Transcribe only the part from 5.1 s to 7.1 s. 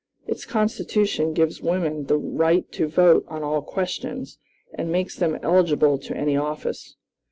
them eligible to any office.